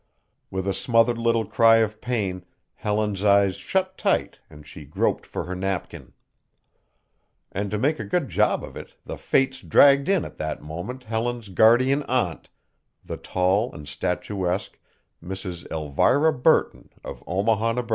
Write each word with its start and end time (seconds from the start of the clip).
With 0.49 0.65
a 0.67 0.73
smothered 0.73 1.19
little 1.19 1.45
cry 1.45 1.75
of 1.75 2.01
pain 2.01 2.43
Helen's 2.73 3.23
eyes 3.23 3.55
shut 3.55 3.99
tight 3.99 4.39
and 4.49 4.65
she 4.65 4.83
groped 4.83 5.27
for 5.27 5.43
her 5.43 5.53
napkin. 5.53 6.13
And 7.51 7.69
to 7.69 7.77
make 7.77 7.99
a 7.99 8.03
good 8.05 8.27
job 8.27 8.63
of 8.63 8.75
it 8.75 8.95
the 9.05 9.15
Fates 9.15 9.61
dragged 9.61 10.09
in 10.09 10.25
at 10.25 10.37
that 10.39 10.59
moment 10.59 11.03
Helen's 11.03 11.49
guardian 11.49 12.01
aunt, 12.07 12.49
the 13.05 13.17
tall 13.17 13.71
and 13.75 13.87
statuesque 13.87 14.79
Mrs. 15.23 15.69
Elvira 15.69 16.33
Burton 16.33 16.89
of 17.03 17.23
Omaha, 17.27 17.73
Neb. 17.73 17.89